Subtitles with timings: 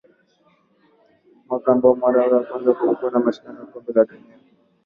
[1.49, 4.35] mwaka ambao kwa mara ya kwanza kulikuwa na mashindano ya Kombe la Dunia